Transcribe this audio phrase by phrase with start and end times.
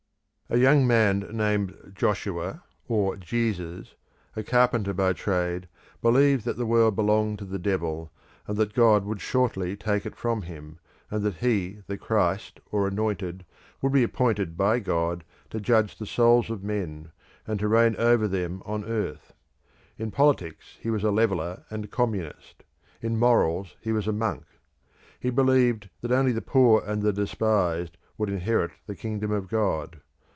[0.53, 3.95] A young man named Joshua or Jesus,
[4.35, 5.69] a carpenter by trade,
[6.01, 8.11] believed that the world belonged to the devil,
[8.47, 10.77] and that God would shortly take it from him,
[11.09, 13.45] and that he the Christ or Anointed
[13.81, 17.13] would be appointed by God to judge the souls of men,
[17.47, 19.31] and to reign over them on earth.
[19.97, 22.65] In politics he was a leveller and communist,
[23.01, 24.43] in morals he was a monk;
[25.17, 30.01] he believed that only the poor and the despised would inherit the kingdom of God.